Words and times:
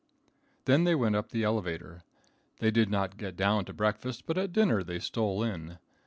Then 0.65 0.83
they 0.85 0.95
went 0.95 1.15
up 1.15 1.29
the 1.29 1.43
elevator. 1.43 2.01
They 2.57 2.71
did 2.71 2.89
not 2.89 3.17
get 3.17 3.35
down 3.37 3.65
to 3.65 3.73
breakfast, 3.73 4.25
but 4.25 4.35
at 4.35 4.51
dinner 4.51 4.83
they 4.83 4.97
stole 4.97 5.43
in. 5.43 5.77